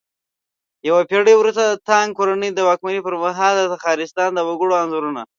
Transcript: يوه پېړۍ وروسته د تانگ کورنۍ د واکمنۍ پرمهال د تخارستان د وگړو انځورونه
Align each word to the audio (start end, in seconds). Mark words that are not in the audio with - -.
يوه 0.87 1.01
پېړۍ 1.09 1.33
وروسته 1.37 1.63
د 1.67 1.73
تانگ 1.89 2.09
کورنۍ 2.17 2.49
د 2.53 2.59
واکمنۍ 2.67 3.01
پرمهال 3.07 3.53
د 3.57 3.63
تخارستان 3.75 4.29
د 4.33 4.39
وگړو 4.47 4.73
انځورونه 4.81 5.21